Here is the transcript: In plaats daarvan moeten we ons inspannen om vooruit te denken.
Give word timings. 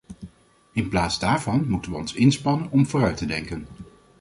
In 0.73 0.89
plaats 0.89 1.19
daarvan 1.19 1.69
moeten 1.69 1.91
we 1.91 1.97
ons 1.97 2.13
inspannen 2.13 2.69
om 2.71 2.85
vooruit 2.85 3.17
te 3.17 3.25
denken. 3.25 3.67